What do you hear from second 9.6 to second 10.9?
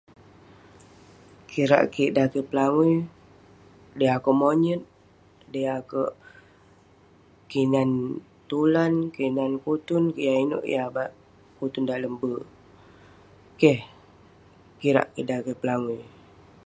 kutun yah inouk yah